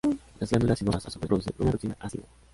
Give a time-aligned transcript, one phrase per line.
[0.39, 2.23] Las glándulas sinuosas, a su vez, producen una toxina ácida.